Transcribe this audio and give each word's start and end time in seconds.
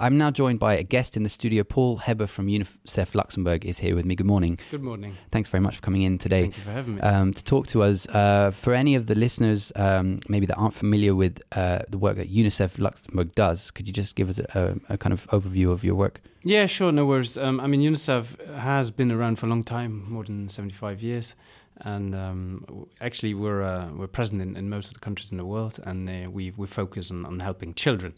I'm 0.00 0.16
now 0.16 0.30
joined 0.30 0.58
by 0.58 0.76
a 0.76 0.82
guest 0.82 1.14
in 1.14 1.24
the 1.24 1.28
studio. 1.28 1.62
Paul 1.62 1.98
Heber 1.98 2.26
from 2.26 2.46
UNICEF 2.46 3.14
Luxembourg 3.14 3.66
is 3.66 3.80
here 3.80 3.94
with 3.94 4.06
me. 4.06 4.14
Good 4.14 4.24
morning. 4.24 4.58
Good 4.70 4.82
morning. 4.82 5.14
Thanks 5.30 5.50
very 5.50 5.60
much 5.60 5.76
for 5.76 5.82
coming 5.82 6.00
in 6.00 6.16
today. 6.16 6.44
Thank 6.44 6.56
you 6.56 6.62
for 6.62 6.70
having 6.70 6.94
me. 6.94 7.00
Um, 7.02 7.34
to 7.34 7.44
talk 7.44 7.66
to 7.66 7.82
us. 7.82 8.08
Uh, 8.08 8.50
for 8.50 8.72
any 8.72 8.94
of 8.94 9.08
the 9.08 9.14
listeners, 9.14 9.72
um, 9.76 10.20
maybe 10.26 10.46
that 10.46 10.54
aren't 10.54 10.72
familiar 10.72 11.14
with 11.14 11.42
uh, 11.52 11.80
the 11.90 11.98
work 11.98 12.16
that 12.16 12.32
UNICEF 12.32 12.78
Luxembourg 12.78 13.34
does, 13.34 13.70
could 13.70 13.86
you 13.86 13.92
just 13.92 14.16
give 14.16 14.30
us 14.30 14.38
a, 14.38 14.80
a, 14.88 14.96
kind 14.96 15.12
of 15.12 15.26
overview 15.32 15.70
of 15.70 15.84
your 15.84 15.96
work? 15.96 16.22
Yeah, 16.44 16.64
sure, 16.64 16.92
no 16.92 17.04
worries. 17.04 17.36
Um, 17.36 17.60
I 17.60 17.66
mean, 17.66 17.82
UNICEF 17.82 18.56
has 18.56 18.90
been 18.90 19.12
around 19.12 19.38
for 19.38 19.44
a 19.44 19.50
long 19.50 19.62
time, 19.62 20.10
more 20.10 20.24
than 20.24 20.48
75 20.48 21.02
years. 21.02 21.36
And 21.82 22.14
um, 22.14 22.86
actually, 23.02 23.34
we're, 23.34 23.62
uh, 23.62 23.90
we're 23.92 24.06
present 24.06 24.40
in, 24.40 24.56
in, 24.56 24.70
most 24.70 24.88
of 24.88 24.94
the 24.94 25.00
countries 25.00 25.30
in 25.30 25.36
the 25.36 25.44
world, 25.44 25.78
and 25.84 26.08
uh, 26.08 26.30
we, 26.30 26.52
we 26.56 26.66
focus 26.66 27.10
on, 27.10 27.26
on 27.26 27.40
helping 27.40 27.74
children. 27.74 28.14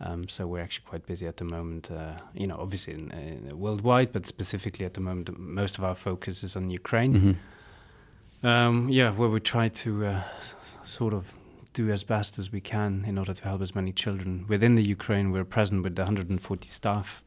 Um, 0.00 0.28
so 0.28 0.46
we're 0.46 0.60
actually 0.60 0.86
quite 0.86 1.06
busy 1.06 1.26
at 1.26 1.36
the 1.36 1.44
moment. 1.44 1.90
Uh, 1.90 2.18
you 2.34 2.46
know, 2.46 2.56
obviously 2.58 2.94
in, 2.94 3.50
worldwide, 3.54 4.12
but 4.12 4.26
specifically 4.26 4.84
at 4.84 4.94
the 4.94 5.00
moment, 5.00 5.38
most 5.38 5.78
of 5.78 5.84
our 5.84 5.94
focus 5.94 6.42
is 6.42 6.56
on 6.56 6.70
Ukraine. 6.70 7.14
Mm-hmm. 7.14 8.46
Um, 8.46 8.88
yeah, 8.88 9.10
where 9.10 9.28
we 9.28 9.40
try 9.40 9.68
to 9.68 10.06
uh, 10.06 10.22
sort 10.84 11.14
of 11.14 11.36
do 11.72 11.90
as 11.90 12.04
best 12.04 12.38
as 12.38 12.52
we 12.52 12.60
can 12.60 13.04
in 13.06 13.18
order 13.18 13.32
to 13.32 13.44
help 13.44 13.62
as 13.62 13.74
many 13.74 13.92
children 13.92 14.44
within 14.48 14.74
the 14.74 14.82
Ukraine. 14.82 15.30
We're 15.30 15.44
present 15.44 15.82
with 15.82 15.96
140 15.96 16.68
staff, 16.68 17.22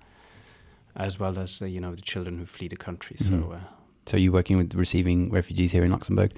as 0.96 1.20
well 1.20 1.40
as 1.40 1.62
uh, 1.62 1.66
you 1.66 1.80
know 1.80 1.96
the 1.96 2.02
children 2.02 2.38
who 2.38 2.46
flee 2.46 2.68
the 2.68 2.78
country. 2.78 3.16
Mm-hmm. 3.18 3.42
So. 3.42 3.52
Uh, 3.54 3.60
so 4.06 4.16
you're 4.16 4.32
working 4.32 4.56
with 4.56 4.74
receiving 4.74 5.30
refugees 5.32 5.74
here 5.74 5.84
in 5.84 5.92
Luxembourg? 5.92 6.32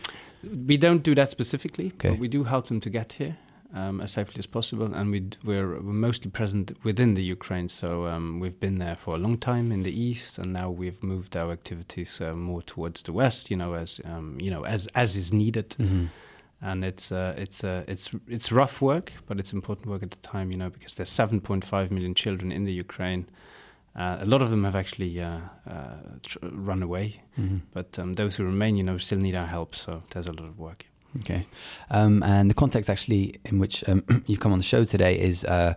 We 0.44 0.76
don't 0.76 1.04
do 1.04 1.14
that 1.14 1.30
specifically, 1.30 1.92
okay. 1.94 2.10
but 2.10 2.18
we 2.18 2.28
do 2.28 2.44
help 2.44 2.66
them 2.66 2.80
to 2.80 2.90
get 2.90 3.14
here 3.14 3.38
um, 3.74 4.02
as 4.02 4.12
safely 4.12 4.40
as 4.40 4.48
possible. 4.48 4.94
And 4.94 5.12
we 5.12 5.30
we're, 5.44 5.76
we're, 5.76 5.94
mostly 5.94 6.32
present 6.32 6.76
within 6.84 7.14
the 7.14 7.24
Ukraine, 7.24 7.70
so 7.70 8.08
um, 8.08 8.40
we've 8.40 8.60
been 8.60 8.76
there 8.76 8.96
for 8.96 9.16
a 9.16 9.18
long 9.18 9.38
time 9.38 9.72
in 9.72 9.84
the 9.84 9.92
east, 9.92 10.38
and 10.38 10.54
now 10.54 10.70
we've 10.70 11.02
moved 11.04 11.38
our 11.38 11.52
activities 11.52 12.20
uh, 12.22 12.34
more 12.34 12.62
towards 12.62 13.04
the 13.04 13.14
west. 13.14 13.52
You 13.52 13.58
know, 13.58 13.74
as 13.74 14.02
um, 14.06 14.40
you 14.40 14.52
know, 14.52 14.66
as 14.66 14.88
as 14.96 15.16
is 15.16 15.34
needed. 15.34 15.70
Mm-hmm. 15.72 16.06
And 16.62 16.84
it's 16.84 17.10
uh, 17.14 17.36
it's 17.38 17.64
uh, 17.64 17.84
it's 17.88 18.12
it's 18.28 18.52
rough 18.52 18.82
work, 18.82 19.14
but 19.28 19.40
it's 19.40 19.54
important 19.54 19.88
work 19.88 20.04
at 20.04 20.12
the 20.12 20.18
time. 20.18 20.52
You 20.52 20.58
know, 20.58 20.70
because 20.70 20.96
there's 20.96 21.10
7.5 21.10 21.92
million 21.92 22.14
children 22.14 22.52
in 22.52 22.66
the 22.66 22.74
Ukraine. 22.74 23.28
Uh, 23.96 24.18
a 24.22 24.26
lot 24.26 24.42
of 24.42 24.50
them 24.50 24.64
have 24.66 24.76
actually 24.76 25.22
uh, 25.22 25.40
uh, 25.70 25.96
tr- 26.22 26.38
run 26.52 26.84
away, 26.84 27.22
mm-hmm. 27.38 27.58
but 27.74 27.98
um, 27.98 28.14
those 28.14 28.36
who 28.36 28.44
remain, 28.44 28.76
you 28.76 28.84
know, 28.84 28.98
still 28.98 29.18
need 29.18 29.38
our 29.38 29.48
help. 29.48 29.74
So 29.76 30.04
there's 30.12 30.28
a 30.28 30.32
lot 30.32 30.46
of 30.46 30.60
work. 30.60 30.86
Okay. 31.22 31.48
Um, 31.90 32.22
and 32.24 32.50
the 32.50 32.54
context 32.54 32.90
actually 32.90 33.40
in 33.46 33.60
which 33.60 33.84
um, 33.88 34.04
you've 34.28 34.40
come 34.40 34.52
on 34.52 34.60
the 34.60 34.64
show 34.64 34.84
today 34.84 35.20
is 35.20 35.44
uh, 35.46 35.74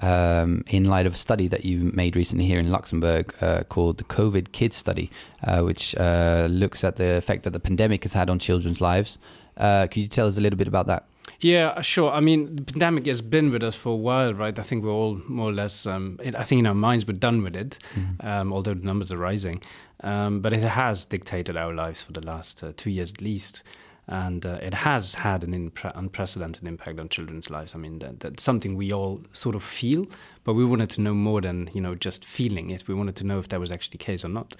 um, 0.00 0.64
in 0.68 0.84
light 0.84 1.06
of 1.06 1.14
a 1.14 1.16
study 1.16 1.48
that 1.48 1.64
you 1.64 1.90
made 1.92 2.14
recently 2.14 2.46
here 2.46 2.58
in 2.58 2.70
Luxembourg 2.70 3.34
uh, 3.40 3.64
called 3.64 3.98
the 3.98 4.04
COVID 4.04 4.52
Kids 4.52 4.76
Study, 4.76 5.10
uh, 5.44 5.62
which 5.62 5.94
uh, 5.96 6.46
looks 6.48 6.84
at 6.84 6.96
the 6.96 7.16
effect 7.16 7.42
that 7.44 7.52
the 7.52 7.60
pandemic 7.60 8.04
has 8.04 8.12
had 8.12 8.30
on 8.30 8.38
children's 8.38 8.80
lives. 8.80 9.18
Uh, 9.56 9.86
could 9.86 10.02
you 10.02 10.08
tell 10.08 10.26
us 10.26 10.38
a 10.38 10.40
little 10.40 10.56
bit 10.56 10.68
about 10.68 10.86
that? 10.86 11.04
Yeah, 11.40 11.80
sure. 11.82 12.12
I 12.12 12.20
mean, 12.20 12.56
the 12.56 12.62
pandemic 12.62 13.06
has 13.06 13.20
been 13.20 13.50
with 13.50 13.64
us 13.64 13.74
for 13.74 13.90
a 13.90 13.96
while, 13.96 14.32
right? 14.32 14.56
I 14.58 14.62
think 14.62 14.84
we're 14.84 14.90
all 14.90 15.20
more 15.26 15.50
or 15.50 15.52
less, 15.52 15.84
um, 15.84 16.18
I 16.20 16.44
think 16.44 16.60
in 16.60 16.66
our 16.66 16.74
minds 16.74 17.06
we're 17.06 17.14
done 17.14 17.42
with 17.42 17.56
it, 17.56 17.78
mm-hmm. 17.94 18.26
um, 18.26 18.52
although 18.52 18.74
the 18.74 18.86
numbers 18.86 19.12
are 19.12 19.18
rising. 19.18 19.60
Um, 20.00 20.40
but 20.40 20.52
it 20.52 20.62
has 20.62 21.04
dictated 21.04 21.56
our 21.56 21.74
lives 21.74 22.00
for 22.00 22.12
the 22.12 22.20
last 22.20 22.62
uh, 22.62 22.72
two 22.76 22.90
years 22.90 23.10
at 23.10 23.20
least 23.20 23.62
and 24.08 24.46
uh, 24.46 24.58
it 24.62 24.72
has 24.72 25.14
had 25.14 25.42
an 25.42 25.52
impre- 25.52 25.90
unprecedented 25.96 26.64
impact 26.64 27.00
on 27.00 27.08
children's 27.08 27.50
lives. 27.50 27.74
I 27.74 27.78
mean, 27.78 27.98
that, 27.98 28.20
that's 28.20 28.42
something 28.42 28.76
we 28.76 28.92
all 28.92 29.20
sort 29.32 29.56
of 29.56 29.64
feel, 29.64 30.06
but 30.44 30.54
we 30.54 30.64
wanted 30.64 30.90
to 30.90 31.00
know 31.00 31.12
more 31.12 31.40
than 31.40 31.68
you 31.72 31.80
know 31.80 31.96
just 31.96 32.24
feeling 32.24 32.70
it. 32.70 32.86
We 32.86 32.94
wanted 32.94 33.16
to 33.16 33.24
know 33.24 33.40
if 33.40 33.48
that 33.48 33.58
was 33.58 33.72
actually 33.72 33.98
the 33.98 34.04
case 34.04 34.24
or 34.24 34.28
not. 34.28 34.54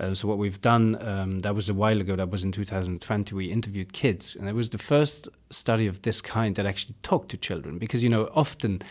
Uh, 0.00 0.14
so 0.14 0.26
what 0.26 0.38
we've 0.38 0.60
done, 0.60 1.00
um, 1.06 1.38
that 1.40 1.54
was 1.54 1.68
a 1.68 1.74
while 1.74 2.00
ago. 2.00 2.16
That 2.16 2.30
was 2.30 2.42
in 2.42 2.50
2020. 2.50 3.34
We 3.34 3.52
interviewed 3.52 3.92
kids, 3.92 4.34
and 4.34 4.48
it 4.48 4.54
was 4.54 4.70
the 4.70 4.78
first 4.78 5.28
study 5.50 5.86
of 5.86 6.02
this 6.02 6.20
kind 6.20 6.56
that 6.56 6.66
actually 6.66 6.96
talked 7.02 7.30
to 7.30 7.36
children, 7.36 7.78
because 7.78 8.02
you 8.02 8.08
know 8.08 8.30
often. 8.34 8.82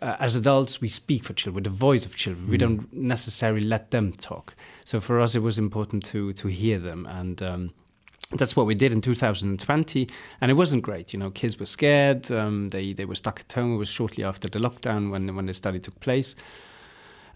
Uh, 0.00 0.14
as 0.20 0.36
adults, 0.36 0.80
we 0.80 0.88
speak 0.88 1.24
for 1.24 1.32
children 1.32 1.56
with 1.56 1.64
the 1.64 1.70
voice 1.70 2.06
of 2.06 2.14
children. 2.14 2.46
Mm. 2.46 2.50
We 2.50 2.56
don't 2.56 2.92
necessarily 2.92 3.66
let 3.66 3.90
them 3.90 4.12
talk. 4.12 4.54
So 4.84 5.00
for 5.00 5.18
us, 5.20 5.34
it 5.34 5.42
was 5.42 5.58
important 5.58 6.04
to 6.06 6.32
to 6.34 6.46
hear 6.46 6.78
them 6.78 7.04
and. 7.06 7.42
Um, 7.42 7.70
that's 8.32 8.54
what 8.54 8.66
we 8.66 8.74
did 8.74 8.92
in 8.92 9.00
2020, 9.00 10.08
and 10.40 10.50
it 10.50 10.54
wasn't 10.54 10.82
great. 10.82 11.12
You 11.14 11.18
know, 11.18 11.30
kids 11.30 11.58
were 11.58 11.66
scared. 11.66 12.30
Um, 12.30 12.70
they 12.70 12.92
they 12.92 13.06
were 13.06 13.14
stuck 13.14 13.40
at 13.40 13.52
home. 13.52 13.74
It 13.74 13.78
was 13.78 13.88
shortly 13.88 14.22
after 14.24 14.48
the 14.48 14.58
lockdown 14.58 15.10
when 15.10 15.34
when 15.34 15.46
the 15.46 15.54
study 15.54 15.78
took 15.80 15.98
place, 16.00 16.34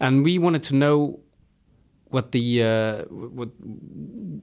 and 0.00 0.22
we 0.22 0.38
wanted 0.38 0.62
to 0.64 0.74
know 0.74 1.20
what 2.10 2.32
the 2.32 2.62
uh, 2.62 3.02
what 3.08 3.48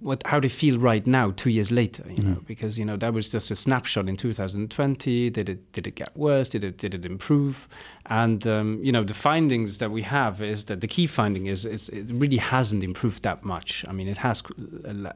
what 0.02 0.24
how 0.26 0.40
they 0.40 0.50
feel 0.50 0.80
right 0.80 1.06
now, 1.06 1.30
two 1.32 1.52
years 1.52 1.72
later. 1.72 2.04
You 2.10 2.16
Mm-hmm. 2.16 2.34
know, 2.34 2.42
because 2.48 2.80
you 2.80 2.86
know 2.86 2.98
that 2.98 3.14
was 3.14 3.30
just 3.30 3.52
a 3.52 3.56
snapshot 3.56 4.10
in 4.10 4.18
2020. 4.18 5.30
Did 5.30 5.50
it 5.50 5.72
did 5.72 5.86
it 5.86 5.94
get 5.96 6.18
worse? 6.18 6.50
Did 6.50 6.64
it 6.64 6.78
did 6.80 6.96
it 6.96 7.06
improve? 7.06 7.68
And 8.10 8.46
um, 8.48 8.80
you 8.84 8.92
know 8.92 9.04
the 9.04 9.14
findings 9.14 9.78
that 9.78 9.92
we 9.92 10.02
have 10.02 10.42
is 10.42 10.66
that 10.66 10.82
the 10.82 10.88
key 10.88 11.06
finding 11.06 11.46
is, 11.46 11.64
is 11.64 11.90
it 11.90 12.08
really 12.10 12.38
hasn't 12.38 12.84
improved 12.84 13.22
that 13.22 13.46
much. 13.46 13.86
I 13.88 13.92
mean, 13.92 14.08
it 14.08 14.18
has. 14.18 14.42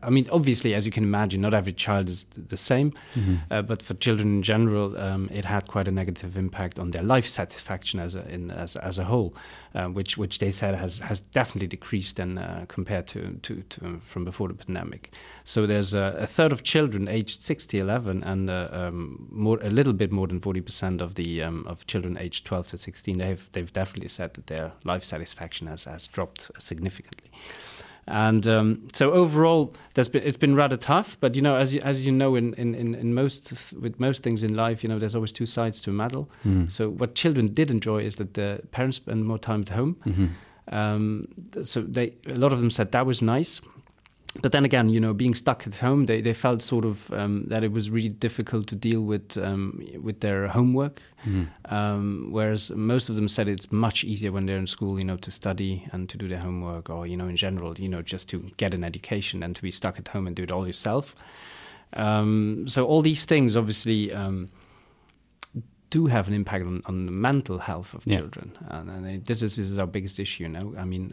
I 0.03 0.11
mean, 0.11 0.27
obviously, 0.31 0.75
as 0.75 0.85
you 0.85 0.91
can 0.91 1.03
imagine, 1.03 1.41
not 1.41 1.55
every 1.55 1.73
child 1.73 2.07
is 2.07 2.27
the 2.35 2.57
same, 2.57 2.93
mm-hmm. 3.15 3.37
uh, 3.49 3.63
but 3.63 3.81
for 3.81 3.95
children 3.95 4.27
in 4.35 4.43
general, 4.43 4.95
um, 4.99 5.27
it 5.33 5.43
had 5.43 5.67
quite 5.67 5.87
a 5.87 5.91
negative 5.91 6.37
impact 6.37 6.77
on 6.77 6.91
their 6.91 7.01
life 7.01 7.27
satisfaction 7.27 7.99
as 7.99 8.13
a 8.13 8.27
in, 8.29 8.51
as, 8.51 8.75
as 8.75 8.99
a 8.99 9.05
whole, 9.05 9.33
uh, 9.73 9.85
which 9.85 10.15
which 10.15 10.37
they 10.37 10.51
said 10.51 10.75
has 10.75 10.99
has 10.99 11.19
definitely 11.19 11.67
decreased 11.67 12.19
and 12.19 12.37
uh, 12.37 12.65
compared 12.67 13.07
to, 13.07 13.39
to, 13.41 13.63
to 13.69 13.99
from 14.01 14.23
before 14.23 14.49
the 14.49 14.53
pandemic. 14.53 15.15
So 15.45 15.65
there's 15.65 15.95
a, 15.95 16.15
a 16.19 16.27
third 16.27 16.53
of 16.53 16.61
children 16.61 17.07
aged 17.07 17.41
6 17.41 17.65
to 17.67 17.77
11, 17.79 18.23
and 18.23 18.49
uh, 18.49 18.69
um, 18.71 19.27
more 19.31 19.59
a 19.61 19.69
little 19.69 19.93
bit 19.93 20.11
more 20.11 20.27
than 20.27 20.39
40 20.39 20.61
percent 20.61 21.01
of 21.01 21.15
the 21.15 21.41
um, 21.41 21.65
of 21.67 21.87
children 21.87 22.17
aged 22.19 22.45
12 22.45 22.67
to 22.67 22.77
16, 22.83 23.17
they've 23.17 23.49
they've 23.53 23.73
definitely 23.73 24.09
said 24.09 24.33
that 24.35 24.47
their 24.47 24.71
life 24.83 25.03
satisfaction 25.03 25.67
has, 25.67 25.85
has 25.85 26.07
dropped 26.07 26.51
significantly. 26.59 27.31
And 28.05 28.45
um, 28.47 28.87
so 28.93 29.11
overall, 29.13 29.73
there's 29.93 30.09
been, 30.09 30.23
it's 30.23 30.37
been 30.37 30.55
rather 30.55 30.75
tough. 30.75 31.17
But 31.19 31.35
you 31.35 31.41
know, 31.41 31.55
as 31.55 31.73
you, 31.73 31.81
as 31.81 32.05
you 32.05 32.11
know, 32.11 32.35
in, 32.35 32.53
in, 32.55 32.95
in 32.95 33.13
most 33.13 33.73
with 33.73 33.99
most 33.99 34.23
things 34.23 34.43
in 34.43 34.55
life, 34.55 34.83
you 34.83 34.89
know, 34.89 34.99
there's 34.99 35.15
always 35.15 35.31
two 35.31 35.45
sides 35.45 35.79
to 35.81 35.89
a 35.89 35.93
medal. 35.93 36.29
Mm. 36.45 36.71
So 36.71 36.89
what 36.89 37.15
children 37.15 37.45
did 37.45 37.71
enjoy 37.71 38.01
is 38.03 38.17
that 38.17 38.33
the 38.33 38.61
parents 38.71 38.97
spend 38.97 39.25
more 39.25 39.39
time 39.39 39.61
at 39.61 39.69
home. 39.69 39.95
Mm-hmm. 40.05 40.27
Um, 40.75 41.27
so 41.63 41.81
they 41.81 42.13
a 42.27 42.35
lot 42.35 42.53
of 42.53 42.59
them 42.59 42.69
said 42.69 42.91
that 42.91 43.05
was 43.05 43.21
nice 43.21 43.61
but 44.41 44.51
then 44.51 44.65
again, 44.65 44.89
you 44.89 44.99
know, 44.99 45.13
being 45.13 45.35
stuck 45.35 45.67
at 45.67 45.75
home, 45.75 46.05
they, 46.07 46.19
they 46.19 46.33
felt 46.33 46.61
sort 46.61 46.85
of 46.85 47.11
um, 47.13 47.45
that 47.47 47.63
it 47.63 47.71
was 47.71 47.91
really 47.91 48.09
difficult 48.09 48.65
to 48.67 48.75
deal 48.75 49.01
with 49.01 49.37
um, 49.37 49.79
with 50.01 50.21
their 50.21 50.47
homework. 50.47 51.01
Mm. 51.25 51.49
Um, 51.71 52.27
whereas 52.31 52.71
most 52.71 53.09
of 53.09 53.15
them 53.15 53.27
said 53.27 53.47
it's 53.47 53.71
much 53.71 54.03
easier 54.03 54.31
when 54.31 54.47
they're 54.47 54.57
in 54.57 54.67
school, 54.67 54.97
you 54.97 55.05
know, 55.05 55.17
to 55.17 55.29
study 55.31 55.87
and 55.91 56.09
to 56.09 56.17
do 56.17 56.27
their 56.27 56.39
homework, 56.39 56.89
or 56.89 57.05
you 57.05 57.15
know, 57.15 57.27
in 57.27 57.37
general, 57.37 57.77
you 57.79 57.87
know, 57.87 58.01
just 58.01 58.27
to 58.29 58.51
get 58.57 58.73
an 58.73 58.83
education 58.83 59.41
than 59.41 59.53
to 59.53 59.61
be 59.61 59.71
stuck 59.71 59.99
at 59.99 60.07
home 60.07 60.25
and 60.25 60.35
do 60.35 60.43
it 60.43 60.51
all 60.51 60.65
yourself. 60.65 61.15
Um, 61.93 62.65
so 62.67 62.85
all 62.85 63.03
these 63.03 63.25
things, 63.25 63.55
obviously 63.55 64.11
um, 64.13 64.49
do 65.97 66.07
have 66.15 66.25
an 66.29 66.33
impact 66.41 66.63
on, 66.65 66.81
on 66.91 67.05
the 67.05 67.11
mental 67.29 67.57
health 67.69 67.93
of 67.93 68.01
Yeah. 68.05 68.17
children. 68.19 68.47
And, 68.75 68.89
and 68.89 69.25
this 69.29 69.41
is 69.45 69.51
this 69.59 69.69
is 69.73 69.77
our 69.83 69.87
biggest 69.97 70.19
issue 70.25 70.47
now. 70.59 70.65
I 70.83 70.85
mean, 70.93 71.03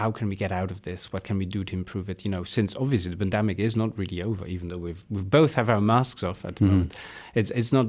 how 0.00 0.10
can 0.16 0.26
we 0.28 0.36
get 0.44 0.52
out 0.60 0.70
of 0.70 0.78
this? 0.88 1.12
What 1.12 1.22
can 1.28 1.36
we 1.38 1.46
do 1.56 1.60
to 1.64 1.74
improve 1.80 2.06
it? 2.12 2.24
You 2.24 2.30
know, 2.34 2.44
since 2.44 2.70
obviously 2.84 3.10
the 3.14 3.20
pandemic 3.24 3.58
is 3.58 3.74
not 3.82 3.90
really 4.00 4.22
over, 4.30 4.44
even 4.54 4.66
though 4.68 4.82
we've 4.86 5.04
we 5.16 5.22
both 5.40 5.52
have 5.58 5.68
our 5.74 5.80
masks 5.80 6.22
off 6.22 6.44
at 6.44 6.56
the 6.56 6.64
Mhm. 6.64 6.70
moment. 6.70 6.96
It's 7.34 7.50
it's 7.60 7.72
not 7.72 7.86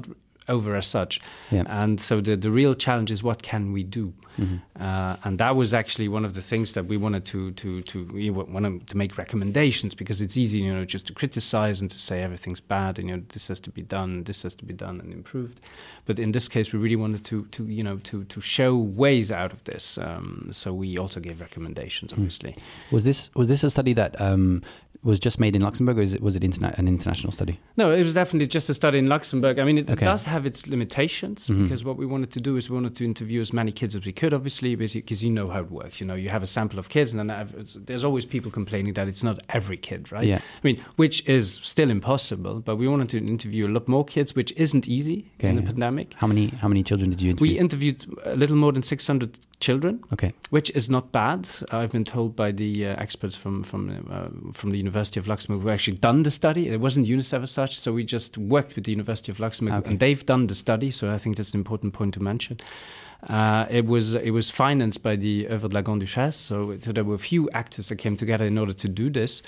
over 0.48 0.76
as 0.76 0.86
such. 0.86 1.20
Yeah. 1.50 1.64
And 1.66 2.00
so 2.00 2.20
the 2.20 2.36
the 2.36 2.50
real 2.50 2.74
challenge 2.74 3.10
is 3.10 3.22
what 3.22 3.42
can 3.42 3.72
we 3.72 3.82
do? 3.82 4.12
Mhm. 4.38 4.60
Uh, 4.78 5.16
and 5.24 5.38
that 5.38 5.56
was 5.56 5.74
actually 5.74 6.08
one 6.08 6.24
of 6.24 6.32
the 6.34 6.40
things 6.40 6.72
that 6.74 6.86
we 6.86 6.96
wanted 6.96 7.24
to 7.24 7.50
to 7.52 7.82
to 7.82 8.04
we 8.12 8.30
wanted 8.30 8.86
to 8.86 8.96
make 8.96 9.18
recommendations 9.18 9.94
because 9.96 10.20
it's 10.20 10.36
easy, 10.36 10.58
you 10.60 10.72
know, 10.72 10.84
just 10.84 11.06
to 11.08 11.12
criticize 11.12 11.80
and 11.80 11.90
to 11.90 11.98
say 11.98 12.22
everything's 12.22 12.60
bad 12.60 12.98
and 12.98 13.08
you 13.08 13.16
know 13.16 13.22
this 13.32 13.48
has 13.48 13.60
to 13.60 13.70
be 13.70 13.82
done, 13.82 14.24
this 14.24 14.42
has 14.44 14.54
to 14.54 14.64
be 14.64 14.74
done 14.74 15.00
and 15.00 15.12
improved. 15.12 15.60
But 16.06 16.18
in 16.18 16.32
this 16.32 16.48
case, 16.48 16.72
we 16.72 16.78
really 16.78 16.96
wanted 16.96 17.24
to 17.24 17.46
to 17.50 17.64
you 17.64 17.82
know 17.82 17.96
to 17.98 18.24
to 18.24 18.40
show 18.40 18.76
ways 18.76 19.30
out 19.32 19.52
of 19.52 19.64
this. 19.64 19.98
Um, 19.98 20.50
so 20.52 20.72
we 20.72 20.96
also 20.98 21.20
gave 21.20 21.40
recommendations, 21.40 22.12
obviously. 22.12 22.54
Was 22.92 23.04
this 23.04 23.30
was 23.34 23.48
this 23.48 23.64
a 23.64 23.70
study 23.70 23.92
that 23.94 24.20
um, 24.20 24.62
was 25.04 25.20
just 25.20 25.38
made 25.38 25.54
in 25.54 25.62
Luxembourg, 25.62 25.98
or 25.98 26.02
is 26.02 26.12
it, 26.14 26.20
was 26.20 26.34
it 26.36 26.42
interna- 26.42 26.76
an 26.78 26.88
international 26.88 27.32
study? 27.32 27.60
No, 27.76 27.92
it 27.92 28.00
was 28.02 28.14
definitely 28.14 28.48
just 28.48 28.68
a 28.68 28.74
study 28.74 28.98
in 28.98 29.06
Luxembourg. 29.06 29.58
I 29.58 29.64
mean, 29.64 29.78
it, 29.78 29.88
Okay. 29.90 30.04
does 30.04 30.24
have 30.26 30.44
its 30.44 30.66
limitations 30.66 31.48
Mhm. 31.48 31.62
because 31.62 31.84
what 31.84 31.96
we 31.96 32.04
wanted 32.04 32.32
to 32.32 32.40
do 32.40 32.56
is 32.56 32.68
we 32.68 32.74
wanted 32.74 32.96
to 32.96 33.04
interview 33.04 33.40
as 33.40 33.52
many 33.52 33.70
kids 33.72 33.94
as 33.94 34.04
we 34.04 34.12
could, 34.12 34.34
obviously, 34.34 34.74
because 34.74 35.22
you 35.22 35.30
know 35.30 35.48
how 35.50 35.60
it 35.60 35.70
works. 35.70 36.00
You 36.00 36.06
know, 36.06 36.14
you 36.14 36.30
have 36.30 36.42
a 36.42 36.46
sample 36.46 36.78
of 36.78 36.88
kids, 36.88 37.14
and 37.14 37.30
then 37.30 37.48
there's 37.86 38.04
always 38.04 38.26
people 38.26 38.50
complaining 38.50 38.94
that 38.94 39.06
it's 39.08 39.22
not 39.22 39.38
every 39.50 39.76
kid, 39.76 40.10
right? 40.10 40.26
Yeah. 40.26 40.38
I 40.38 40.60
mean, 40.64 40.78
which 40.96 41.26
is 41.28 41.52
still 41.62 41.90
impossible, 41.90 42.60
but 42.60 42.76
we 42.76 42.88
wanted 42.88 43.08
to 43.10 43.18
interview 43.18 43.66
a 43.68 43.72
lot 43.72 43.86
more 43.88 44.04
kids, 44.04 44.34
which 44.34 44.52
isn't 44.56 44.88
easy 44.88 45.26
Okay, 45.38 45.50
in 45.50 45.56
the 45.56 45.62
yeah. 45.62 45.68
pandemic. 45.68 46.14
How 46.16 46.26
many 46.26 46.48
how 46.48 46.68
many 46.68 46.82
children 46.82 47.10
did 47.10 47.20
you 47.20 47.30
interview? 47.30 47.52
We 47.54 47.58
interviewed 47.58 48.04
a 48.24 48.34
little 48.36 48.56
more 48.56 48.72
than 48.72 48.82
600 48.82 49.30
children, 49.60 50.00
Okay. 50.12 50.32
which 50.50 50.70
is 50.74 50.88
not 50.88 51.10
bad. 51.12 51.48
I've 51.72 51.90
been 51.90 52.04
told 52.04 52.36
by 52.36 52.52
the 52.52 52.86
uh, 52.86 52.96
experts 53.02 53.36
from 53.36 53.62
from 53.62 53.90
uh, 54.10 54.52
from 54.52 54.70
the 54.70 54.78
University 54.78 55.20
of 55.20 55.26
Luxembourg 55.26 55.62
who 55.62 55.70
actually 55.70 55.98
done 55.98 56.22
the 56.22 56.30
study. 56.30 56.68
It 56.68 56.80
wasn't 56.80 57.06
UNICEF 57.08 57.42
as 57.42 57.50
such, 57.50 57.78
so 57.78 57.92
we 57.92 58.04
just 58.04 58.38
worked 58.38 58.74
with 58.76 58.84
the 58.84 58.92
University 58.92 59.32
of 59.32 59.40
Luxembourg, 59.40 59.78
Okay. 59.80 59.90
and 59.90 59.98
they've 60.00 60.24
done 60.26 60.46
the 60.46 60.54
study. 60.54 60.90
So 60.90 61.12
I 61.14 61.18
think 61.18 61.36
that's 61.36 61.54
an 61.54 61.60
important 61.60 61.92
point 61.92 62.14
to 62.14 62.20
mention. 62.22 62.56
Uh, 63.28 63.66
it 63.68 63.84
was 63.84 64.14
it 64.14 64.30
was 64.30 64.48
financed 64.50 65.02
by 65.02 65.16
the 65.16 65.46
Œuvre 65.50 65.68
de 65.68 65.74
la 65.74 65.80
Grande 65.82 66.00
Duchesse, 66.02 66.36
so, 66.36 66.78
so 66.80 66.92
there 66.92 67.04
were 67.04 67.16
a 67.16 67.18
few 67.18 67.48
actors 67.52 67.88
that 67.88 67.96
came 67.96 68.14
together 68.16 68.46
in 68.46 68.58
order 68.58 68.72
to 68.74 68.88
do 68.88 69.10
this. 69.10 69.42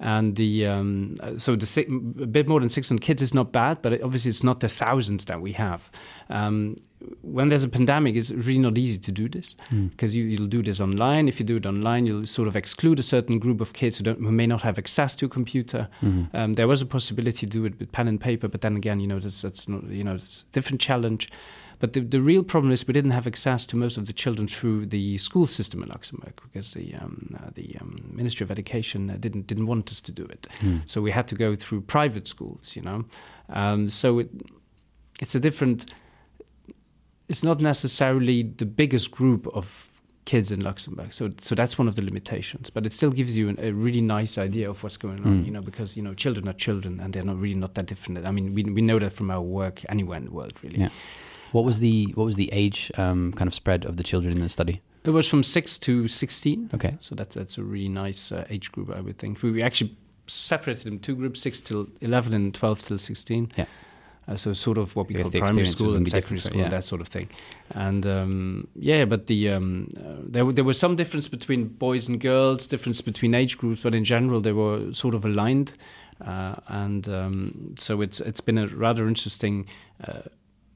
And 0.00 0.36
the 0.36 0.66
um, 0.66 1.16
so 1.38 1.56
the 1.56 1.86
a 2.22 2.26
bit 2.26 2.48
more 2.48 2.60
than 2.60 2.68
600 2.68 3.00
kids 3.00 3.22
is 3.22 3.32
not 3.32 3.52
bad, 3.52 3.80
but 3.82 4.02
obviously 4.02 4.30
it's 4.30 4.42
not 4.42 4.60
the 4.60 4.68
thousands 4.68 5.24
that 5.26 5.40
we 5.40 5.52
have. 5.52 5.90
Um, 6.28 6.76
when 7.22 7.48
there's 7.48 7.62
a 7.62 7.68
pandemic, 7.68 8.16
it's 8.16 8.30
really 8.30 8.58
not 8.58 8.78
easy 8.78 8.98
to 8.98 9.12
do 9.12 9.28
this 9.28 9.56
because 9.90 10.14
you, 10.14 10.24
you'll 10.24 10.46
do 10.46 10.62
this 10.62 10.80
online. 10.80 11.28
If 11.28 11.38
you 11.38 11.46
do 11.46 11.56
it 11.56 11.66
online, 11.66 12.06
you'll 12.06 12.26
sort 12.26 12.48
of 12.48 12.56
exclude 12.56 12.98
a 12.98 13.02
certain 13.02 13.38
group 13.38 13.60
of 13.60 13.72
kids 13.72 13.98
who, 13.98 14.04
don't, 14.04 14.18
who 14.20 14.32
may 14.32 14.46
not 14.46 14.62
have 14.62 14.78
access 14.78 15.14
to 15.16 15.26
a 15.26 15.28
computer. 15.28 15.88
Um, 16.34 16.54
there 16.54 16.66
was 16.66 16.80
a 16.82 16.86
possibility 16.86 17.46
to 17.46 17.46
do 17.46 17.64
it 17.66 17.78
with 17.78 17.92
pen 17.92 18.08
and 18.08 18.20
paper, 18.20 18.48
but 18.48 18.62
then 18.62 18.76
again, 18.76 19.00
you 19.00 19.06
know, 19.06 19.18
that's, 19.18 19.42
that's 19.42 19.68
not, 19.68 19.84
you 19.84 20.02
know, 20.02 20.14
it's 20.14 20.46
a 20.48 20.52
different 20.52 20.80
challenge. 20.80 21.28
But 21.78 21.92
the, 21.92 22.00
the 22.00 22.20
real 22.20 22.42
problem 22.42 22.72
is 22.72 22.86
we 22.86 22.92
didn't 22.94 23.10
have 23.12 23.26
access 23.26 23.66
to 23.66 23.76
most 23.76 23.96
of 23.98 24.04
the 24.06 24.12
children 24.12 24.48
through 24.48 24.86
the 24.86 25.18
school 25.18 25.46
system 25.46 25.82
in 25.82 25.88
Luxembourg 25.88 26.34
because 26.42 26.70
the 26.72 26.94
um, 26.94 27.36
uh, 27.38 27.50
the 27.54 27.76
um, 27.80 28.10
Ministry 28.14 28.44
of 28.44 28.50
Education 28.50 29.10
uh, 29.10 29.16
didn't 29.18 29.46
didn't 29.46 29.66
want 29.66 29.90
us 29.90 30.00
to 30.02 30.12
do 30.12 30.24
it. 30.24 30.46
So 30.86 31.00
we 31.02 31.10
had 31.12 31.26
to 31.28 31.34
go 31.34 31.56
through 31.56 31.82
private 31.82 32.26
schools, 32.28 32.76
you 32.76 32.82
know. 32.82 33.04
Um, 33.48 33.90
so 33.90 34.18
it, 34.20 34.28
it's 35.20 35.34
a 35.34 35.40
different. 35.40 35.92
It's 37.28 37.42
not 37.42 37.60
necessarily 37.60 38.42
the 38.42 38.66
biggest 38.66 39.10
group 39.10 39.46
of 39.54 39.90
kids 40.26 40.50
in 40.50 40.60
Luxembourg, 40.60 41.12
so 41.12 41.30
so 41.40 41.54
that's 41.54 41.78
one 41.78 41.88
of 41.88 41.94
the 41.94 42.02
limitations. 42.02 42.70
But 42.70 42.86
it 42.86 42.92
still 42.92 43.10
gives 43.10 43.36
you 43.36 43.48
an, 43.48 43.58
a 43.60 43.72
really 43.72 44.00
nice 44.00 44.38
idea 44.38 44.70
of 44.70 44.82
what's 44.82 44.96
going 44.98 45.20
on, 45.20 45.40
Mm. 45.40 45.44
you 45.46 45.50
know, 45.50 45.62
because 45.62 45.96
you 45.96 46.02
know 46.02 46.14
children 46.14 46.48
are 46.48 46.54
children 46.56 47.00
and 47.00 47.12
they're 47.14 47.24
not 47.24 47.38
really 47.40 47.58
not 47.58 47.74
that 47.74 47.86
different. 47.86 48.26
I 48.28 48.30
mean, 48.30 48.54
we 48.54 48.62
we 48.64 48.82
know 48.82 48.98
that 48.98 49.12
from 49.12 49.30
our 49.30 49.42
work 49.42 49.82
anywhere 49.88 50.18
in 50.18 50.24
the 50.26 50.32
world, 50.32 50.52
really. 50.62 50.78
Yeah. 50.80 50.90
What 51.54 51.64
was 51.64 51.78
the 51.78 52.12
what 52.16 52.24
was 52.24 52.34
the 52.34 52.50
age 52.52 52.90
um, 52.98 53.32
kind 53.32 53.46
of 53.46 53.54
spread 53.54 53.84
of 53.84 53.96
the 53.96 54.02
children 54.02 54.34
in 54.34 54.42
the 54.42 54.48
study? 54.48 54.80
It 55.04 55.10
was 55.10 55.28
from 55.28 55.42
six 55.44 55.78
to 55.78 56.08
sixteen. 56.08 56.68
Okay. 56.74 56.96
So 57.00 57.14
that's 57.14 57.36
that's 57.36 57.58
a 57.58 57.62
really 57.62 57.88
nice 57.88 58.32
uh, 58.32 58.44
age 58.50 58.72
group, 58.72 58.90
I 58.90 59.00
would 59.00 59.18
think. 59.18 59.40
We, 59.40 59.52
we 59.52 59.62
actually 59.62 59.96
separated 60.26 60.84
them 60.84 60.98
two 60.98 61.14
groups: 61.14 61.40
six 61.40 61.60
till 61.60 61.86
eleven 62.00 62.34
and 62.34 62.52
twelve 62.52 62.82
till 62.82 62.98
sixteen. 62.98 63.52
Yeah. 63.56 63.66
Uh, 64.26 64.36
so 64.36 64.52
sort 64.54 64.78
of 64.78 64.96
what 64.96 65.06
we 65.06 65.14
call 65.14 65.30
primary 65.30 65.66
school 65.66 65.94
and 65.94 66.08
secondary 66.08 66.40
school, 66.40 66.60
yeah. 66.60 66.70
that 66.70 66.84
sort 66.84 67.00
of 67.00 67.08
thing. 67.08 67.28
And 67.70 68.04
um, 68.06 68.66
yeah, 68.74 69.04
but 69.04 69.26
the 69.26 69.50
um, 69.50 69.88
uh, 69.96 70.22
there 70.26 70.42
w- 70.42 70.54
there 70.54 70.64
was 70.64 70.78
some 70.78 70.96
difference 70.96 71.28
between 71.28 71.68
boys 71.68 72.08
and 72.08 72.20
girls, 72.20 72.66
difference 72.66 73.02
between 73.02 73.32
age 73.34 73.58
groups, 73.58 73.82
but 73.82 73.94
in 73.94 74.02
general 74.02 74.40
they 74.40 74.52
were 74.52 74.92
sort 74.92 75.14
of 75.14 75.24
aligned. 75.24 75.74
Uh, 76.20 76.56
and 76.66 77.08
um, 77.08 77.74
so 77.78 78.00
it's 78.00 78.18
it's 78.20 78.40
been 78.40 78.58
a 78.58 78.66
rather 78.66 79.06
interesting. 79.06 79.66
Uh, 80.02 80.22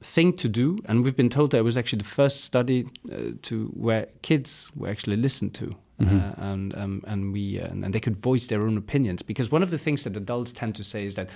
thing 0.01 0.33
to 0.33 0.47
do 0.47 0.77
and 0.85 1.03
we've 1.03 1.15
been 1.17 1.29
told 1.29 1.51
that 1.51 1.57
it 1.57 1.63
was 1.63 1.77
actually 1.77 1.97
the 1.99 2.03
first 2.05 2.41
study 2.43 2.85
uh, 3.11 3.31
to 3.41 3.65
where 3.75 4.07
kids 4.21 4.69
were 4.75 4.87
actually 4.89 5.17
listened 5.17 5.53
to 5.53 5.75
Mhm. 5.99 6.15
uh, 6.39 6.41
and 6.51 6.73
um, 6.77 7.03
and 7.07 7.33
we 7.33 7.59
uh, 7.59 7.67
and 7.67 7.93
they 7.93 7.99
could 7.99 8.15
voice 8.15 8.47
their 8.47 8.61
own 8.61 8.77
opinions 8.77 9.21
because 9.21 9.51
one 9.51 9.61
of 9.63 9.69
the 9.69 9.77
things 9.77 10.03
that 10.05 10.15
adults 10.15 10.53
tend 10.53 10.73
to 10.75 10.83
say 10.83 11.05
is 11.05 11.15
that 11.15 11.29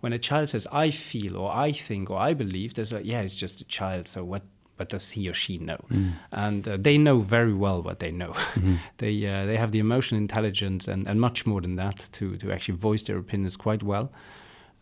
when 0.00 0.12
a 0.14 0.18
child 0.18 0.48
says 0.48 0.66
I 0.72 0.90
feel 0.90 1.36
or 1.36 1.50
I 1.68 1.72
think 1.72 2.10
or 2.10 2.18
I 2.18 2.32
believe 2.34 2.72
there's 2.74 2.92
like 2.94 3.04
yeah 3.04 3.20
it's 3.20 3.36
just 3.36 3.60
a 3.60 3.64
child 3.64 4.08
so 4.08 4.24
what 4.24 4.42
what 4.78 4.88
does 4.88 5.10
he 5.10 5.28
or 5.28 5.34
she 5.34 5.58
know 5.58 5.78
Mm. 5.90 6.12
and 6.32 6.68
uh, 6.68 6.76
they 6.80 6.96
know 6.98 7.20
very 7.20 7.52
well 7.54 7.82
what 7.82 7.98
they 7.98 8.10
know 8.10 8.32
Mhm. 8.54 8.78
they 8.96 9.26
uh, 9.26 9.44
they 9.46 9.56
have 9.58 9.70
the 9.72 9.78
emotional 9.80 10.18
intelligence 10.20 10.88
and, 10.92 11.06
and 11.08 11.20
much 11.20 11.44
more 11.46 11.60
than 11.60 11.76
that 11.76 12.08
to 12.12 12.36
to 12.38 12.50
actually 12.52 12.78
voice 12.78 13.02
their 13.04 13.18
opinions 13.18 13.56
quite 13.56 13.82
well 13.82 14.08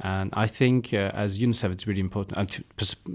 and 0.00 0.31
I 0.32 0.46
think 0.49 0.93
uh, 0.93 1.11
as 1.14 1.38
UNICEF 1.38 1.70
it's 1.73 1.87
really 1.87 2.00
important 2.00 2.37
and 2.38 2.49
to, 2.50 2.64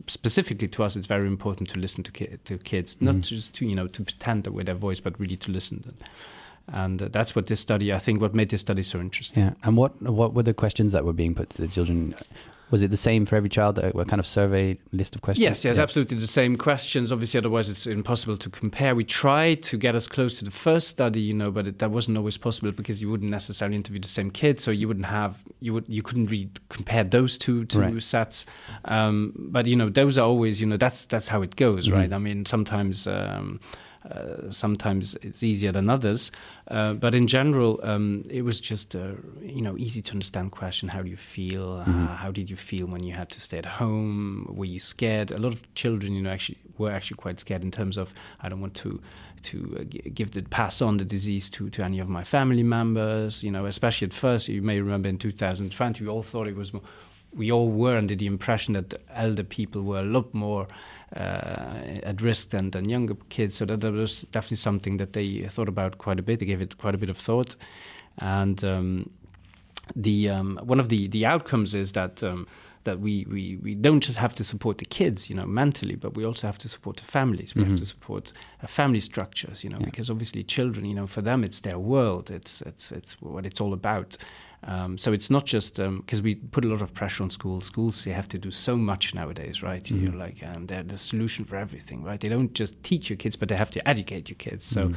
specifically 0.08 0.68
to 0.70 0.84
us 0.84 0.96
it's 0.96 1.08
very 1.08 1.28
important 1.28 1.70
to 1.70 1.80
listen 1.80 2.04
to, 2.04 2.12
ki- 2.12 2.38
to 2.46 2.58
kids 2.58 2.98
not 3.02 3.16
Mhm. 3.16 3.22
just 3.28 3.54
to 3.56 3.66
you 3.66 3.76
know 3.76 3.88
to 3.88 4.04
pretend 4.04 4.44
that 4.46 4.52
with 4.54 4.66
their 4.68 4.76
voice 4.76 5.00
but 5.02 5.20
really 5.20 5.38
to 5.38 5.52
listen 5.52 5.94
and 6.74 7.00
that's 7.00 7.36
what 7.36 7.48
this 7.48 7.60
study 7.60 7.94
I 7.94 8.00
think 8.00 8.22
what 8.22 8.34
made 8.34 8.50
this 8.50 8.62
study 8.62 8.84
so 8.84 9.00
interesting 9.00 9.44
Yeah. 9.44 9.54
And 9.64 9.78
what 9.78 10.00
what 10.02 10.34
were 10.34 10.44
the 10.44 10.54
questions 10.54 10.92
that 10.92 11.04
were 11.06 11.14
being 11.14 11.36
put 11.36 11.50
to 11.52 11.62
the 11.62 11.68
children? 11.68 12.14
Was 12.72 12.84
it 12.84 12.92
the 12.92 12.98
same 12.98 13.26
for 13.26 13.36
every 13.36 13.50
child? 13.50 13.80
A, 13.80 13.92
kind 14.06 14.20
of 14.20 14.28
survey 14.28 14.78
list 14.92 15.16
of 15.16 15.22
questions? 15.22 15.42
Yes, 15.44 15.66
yes, 15.66 15.78
Yeah. 15.78 15.82
absolutely 15.84 16.20
the 16.20 16.28
same 16.28 16.56
questions. 16.56 17.12
Obviously, 17.12 17.40
otherwise 17.40 17.68
it's 17.68 17.88
impossible 17.88 18.38
to 18.38 18.48
compare. 18.52 18.94
We 18.94 19.04
tried 19.06 19.64
to 19.64 19.76
get 19.76 19.96
as 19.96 20.08
close 20.08 20.38
to 20.38 20.46
the 20.46 20.52
first 20.52 20.88
study, 20.88 21.20
you 21.20 21.34
know, 21.34 21.50
but 21.50 21.66
it, 21.66 21.80
that 21.80 21.90
wasn't 21.90 22.20
always 22.20 22.38
possible 22.38 22.72
because 22.72 23.02
you 23.02 23.10
wouldn't 23.10 23.32
necessarily 23.32 23.76
interview 23.76 24.00
the 24.00 24.08
same 24.08 24.30
kids, 24.30 24.64
so 24.64 24.70
you 24.70 24.88
wouldn't 24.88 25.08
have 25.08 25.44
you 25.62 25.74
would 25.74 25.86
you 25.88 26.04
couldn't 26.04 26.28
really 26.30 26.52
compare 26.70 27.04
those 27.04 27.40
two 27.40 27.66
two 27.66 27.80
Right. 27.82 28.04
sets. 28.04 28.46
Um, 28.86 29.34
but 29.36 29.66
you 29.66 29.76
know, 29.76 29.90
those 29.90 30.20
are 30.20 30.28
always 30.28 30.62
you 30.62 30.68
know 30.68 30.78
that's 30.78 31.06
that's 31.06 31.28
how 31.28 31.42
it 31.42 31.56
goes, 31.56 31.88
Mhm. 31.88 31.94
right? 31.94 32.14
I 32.14 32.20
mean, 32.20 32.46
sometimes. 32.46 33.08
Um, 33.08 33.60
uh, 34.10 34.50
sometimes 34.50 35.16
it's 35.22 35.44
easier 35.44 35.72
than 35.72 35.90
others, 35.90 36.32
uh, 36.70 36.94
but 36.94 37.14
in 37.14 37.28
general, 37.28 37.80
um, 37.84 38.24
it 38.30 38.44
was 38.44 38.62
just 38.62 38.96
a 38.96 39.16
you 39.42 39.62
know 39.62 39.76
easy 39.78 40.02
to 40.02 40.12
understand 40.14 40.52
question. 40.52 40.90
How 40.90 41.02
do 41.02 41.10
you 41.10 41.18
feel? 41.18 41.84
Mhm. 41.86 42.08
Uh, 42.10 42.16
how 42.16 42.32
did 42.32 42.50
you 42.50 42.56
feel 42.56 42.88
when 42.88 43.04
you 43.04 43.14
had 43.14 43.30
to 43.30 43.42
stay 43.42 43.58
at 43.58 43.66
home? 43.66 44.46
Were 44.50 44.66
you 44.66 44.80
scared? 44.80 45.32
A 45.32 45.38
lot 45.42 45.54
of 45.54 45.74
children, 45.76 46.14
you 46.14 46.22
know, 46.22 46.30
actually 46.32 46.58
were 46.78 46.92
actually 46.92 47.18
quite 47.18 47.40
scared 47.40 47.62
in 47.64 47.72
terms 47.72 47.98
of 47.98 48.14
I 48.42 48.48
don't 48.50 48.62
want 48.62 48.74
to 48.76 49.02
to 49.42 49.78
uh, 49.80 49.84
give 50.14 50.32
the 50.32 50.44
pass 50.44 50.82
on 50.82 50.98
the 50.98 51.06
disease 51.06 51.50
to 51.50 51.70
to 51.72 51.84
any 51.84 52.00
of 52.00 52.08
my 52.08 52.24
family 52.24 52.64
members. 52.64 53.44
You 53.44 53.52
know, 53.52 53.66
especially 53.66 54.06
at 54.08 54.14
first, 54.14 54.48
you 54.48 54.62
may 54.62 54.80
remember 54.80 55.10
in 55.10 55.18
2020, 55.18 56.04
we 56.04 56.10
all 56.10 56.24
thought 56.24 56.48
it 56.48 56.56
was. 56.56 56.74
More, 56.74 56.84
we 57.34 57.52
all 57.52 57.70
were 57.70 57.98
under 57.98 58.16
the 58.16 58.26
impression 58.26 58.74
that 58.74 58.94
elder 59.14 59.44
people 59.44 59.82
were 59.84 60.00
a 60.00 60.04
lot 60.04 60.34
more 60.34 60.68
uh, 61.16 62.00
at 62.04 62.22
risk 62.22 62.50
than, 62.52 62.72
than 62.72 62.90
younger 62.90 63.16
kids. 63.30 63.56
So 63.58 63.66
that, 63.66 63.82
that 63.82 63.92
was 63.94 64.22
definitely 64.32 64.58
something 64.58 64.98
that 64.98 65.14
they 65.14 65.48
thought 65.50 65.68
about 65.70 65.98
quite 65.98 66.20
a 66.20 66.24
bit. 66.24 66.40
They 66.40 66.46
gave 66.46 66.62
it 66.62 66.78
quite 66.78 66.96
a 66.96 66.98
bit 66.98 67.10
of 67.10 67.18
thought, 67.18 67.56
and 68.18 68.64
um, 68.64 69.10
the 69.96 70.30
um, 70.30 70.60
one 70.64 70.80
of 70.80 70.90
the 70.90 71.08
the 71.08 71.26
outcomes 71.26 71.76
is 71.76 71.92
that. 71.94 72.24
Um, 72.24 72.48
that 72.86 73.02
we, 73.02 73.26
we, 73.30 73.58
we 73.62 73.76
don't 73.76 74.00
just 74.02 74.18
have 74.18 74.34
to 74.34 74.42
support 74.44 74.78
the 74.78 74.86
kids, 74.86 75.30
you 75.30 75.36
know, 75.36 75.46
mentally, 75.46 75.96
but 75.96 76.16
we 76.16 76.24
also 76.26 76.48
have 76.48 76.58
to 76.58 76.70
support 76.70 76.96
the 76.96 77.04
families. 77.04 77.54
We 77.54 77.62
Mhm. 77.64 77.72
have 77.72 77.80
to 77.80 77.86
support 77.86 78.32
uh, 78.64 78.68
family 78.68 79.02
structures, 79.02 79.66
you 79.66 79.70
know, 79.70 79.80
Yeah. 79.80 79.86
because 79.86 80.10
obviously 80.10 80.44
children, 80.44 80.86
you 80.86 80.94
know, 80.94 81.06
for 81.06 81.22
them 81.22 81.44
it's 81.44 81.60
their 81.60 81.78
world. 81.78 82.32
It's 82.32 82.62
it's 82.62 82.94
it's 82.94 83.22
what 83.22 83.46
it's 83.46 83.60
all 83.60 83.74
about. 83.74 84.16
Um, 84.64 84.98
so 84.98 85.14
it's 85.14 85.30
not 85.30 85.46
just 85.46 85.78
because 85.78 86.22
we 86.22 86.36
put 86.36 86.66
a 86.66 86.68
lot 86.68 86.82
of 86.82 86.94
pressure 86.94 87.24
on 87.24 87.30
schools. 87.30 87.66
Schools 87.66 88.04
they 88.04 88.12
have 88.12 88.28
to 88.30 88.38
do 88.38 88.52
so 88.52 88.76
much 88.76 89.16
nowadays, 89.16 89.64
right? 89.64 89.84
Mhm. 89.84 90.02
You're 90.02 90.14
like 90.16 90.44
um, 90.44 90.66
they're 90.68 90.84
the 90.84 90.98
solution 90.98 91.46
for 91.46 91.56
everything, 91.56 92.04
right? 92.04 92.20
They 92.20 92.30
don't 92.30 92.54
just 92.54 92.82
teach 92.84 93.10
your 93.10 93.18
kids, 93.18 93.36
but 93.38 93.48
they 93.50 93.56
have 93.56 93.72
to 93.72 93.88
educate 93.88 94.30
your 94.30 94.38
kids. 94.38 94.66
So 94.66 94.90
Mhm. 94.90 94.96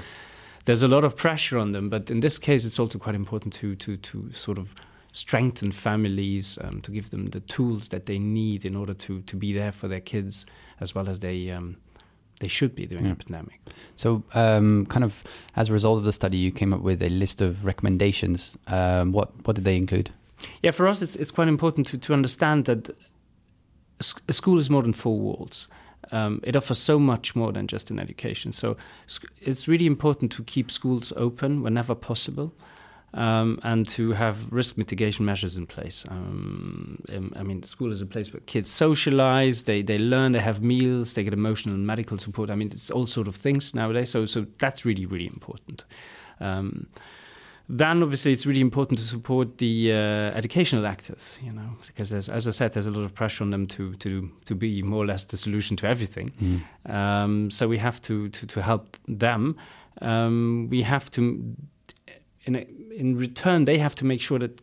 there's 0.65 0.83
a 0.83 0.89
lot 0.89 1.05
of 1.05 1.17
pressure 1.17 1.59
on 1.59 1.73
them. 1.73 1.89
But 1.91 2.11
in 2.11 2.21
this 2.21 2.39
case, 2.39 2.65
it's 2.65 2.79
also 2.81 2.99
quite 2.99 3.15
important 3.15 3.55
to 3.55 3.77
to 3.77 3.97
to 3.97 4.33
sort 4.33 4.59
of 4.59 4.75
strengthen 5.13 5.71
families, 5.73 6.59
um, 6.65 6.81
to 6.81 6.91
give 6.91 7.11
them 7.11 7.27
the 7.27 7.41
tools 7.41 7.89
that 7.89 8.07
they 8.07 8.19
need 8.19 8.65
in 8.65 8.75
order 8.75 8.95
to 8.95 9.21
to 9.23 9.37
be 9.37 9.53
there 9.53 9.71
for 9.73 9.87
their 9.89 10.01
kids 10.01 10.45
as 10.81 10.95
well 10.95 11.09
as 11.09 11.19
they 11.21 11.51
um, 11.51 11.77
they 12.43 12.49
should 12.49 12.75
be 12.75 12.87
during 12.87 13.07
Yeah. 13.07 13.15
the 13.15 13.25
pandemic. 13.25 13.61
So, 13.97 14.23
um, 14.35 14.87
kind 14.87 15.05
of 15.05 15.23
as 15.57 15.69
a 15.71 15.73
result 15.73 15.99
of 15.99 16.05
the 16.05 16.13
study, 16.13 16.37
you 16.37 16.51
came 16.53 16.73
up 16.77 16.83
with 16.85 17.03
a 17.03 17.09
list 17.09 17.41
of 17.41 17.65
recommendations. 17.65 18.57
Um, 18.67 19.13
what 19.13 19.29
what 19.47 19.57
did 19.57 19.65
they 19.65 19.77
include? 19.77 20.11
Yeah, 20.63 20.73
for 20.75 20.87
us, 20.89 21.03
it's 21.03 21.17
it's 21.17 21.31
quite 21.33 21.49
important 21.49 21.87
to 21.91 21.99
to 21.99 22.13
understand 22.13 22.65
that 22.65 22.91
a 24.29 24.33
school 24.33 24.59
is 24.59 24.69
more 24.71 24.83
than 24.83 24.93
four 24.93 25.19
walls. 25.19 25.69
Um, 26.13 26.41
it 26.43 26.57
offers 26.57 26.79
so 26.79 26.99
much 26.99 27.35
more 27.37 27.53
than 27.53 27.67
just 27.67 27.91
an 27.91 27.99
education. 27.99 28.53
So 28.53 28.77
sc- 29.07 29.31
it's 29.41 29.69
really 29.69 29.87
important 29.87 30.33
to 30.33 30.43
keep 30.45 30.71
schools 30.71 31.13
open 31.17 31.63
whenever 31.63 31.95
possible. 31.95 32.53
Um, 33.15 33.59
and 33.63 33.87
to 33.89 34.13
have 34.13 34.51
risk 34.51 34.79
mitigation 34.79 35.27
measures 35.27 35.59
in 35.59 35.67
place. 35.67 36.03
Um, 36.09 37.05
um, 37.15 37.33
I 37.37 37.43
mean, 37.43 37.63
school 37.63 37.93
is 37.93 38.01
a 38.01 38.07
place 38.07 38.33
where 38.33 38.41
kids 38.47 38.71
socialize, 38.71 39.63
they, 39.63 39.83
they 39.83 39.99
learn, 39.99 40.33
they 40.33 40.41
have 40.41 40.63
meals, 40.63 41.13
they 41.13 41.23
get 41.23 41.35
emotional 41.35 41.75
and 41.75 41.87
medical 41.87 42.17
support. 42.17 42.49
I 42.49 42.55
mean, 42.55 42.69
it's 42.69 42.91
all 42.91 43.07
sort 43.07 43.29
of 43.29 43.37
things 43.37 43.75
nowadays. 43.75 44.11
So, 44.11 44.25
so 44.25 44.47
that's 44.59 44.87
really, 44.87 45.05
really 45.05 45.27
important. 45.27 45.85
Um, 46.41 46.87
then 47.69 48.03
obviously 48.03 48.33
it's 48.33 48.47
really 48.47 48.61
important 48.61 48.99
to 48.99 49.05
support 49.05 49.59
the 49.59 49.93
uh, 49.93 49.97
educational 50.35 50.87
actors, 50.87 51.39
you 51.43 51.53
know, 51.53 51.77
because 51.87 52.11
there's, 52.11 52.29
as 52.29 52.49
I 52.49 52.51
said, 52.51 52.73
there's 52.73 52.87
a 52.87 52.91
lot 52.91 53.05
of 53.05 53.15
pressure 53.15 53.45
on 53.45 53.51
them 53.51 53.67
to 53.69 53.95
to 53.95 54.31
to 54.45 54.55
be 54.55 54.83
more 54.83 55.05
or 55.05 55.07
less 55.07 55.25
the 55.25 55.37
solution 55.37 55.77
to 55.77 55.87
everything. 55.87 56.31
Mhm. 56.41 56.91
Um, 56.91 57.51
so 57.51 57.69
we 57.69 57.79
have 57.79 58.01
to 58.03 58.29
to, 58.31 58.47
to 58.47 58.63
help 58.63 58.97
them. 59.07 59.57
Um, 60.01 60.69
we 60.71 60.83
have 60.83 61.11
to, 61.13 61.23
in 62.45 62.57
a, 62.57 62.67
in 62.97 63.17
return, 63.17 63.65
they 63.65 63.79
have 63.79 63.95
to 63.97 64.05
make 64.05 64.21
sure 64.21 64.39
that 64.39 64.61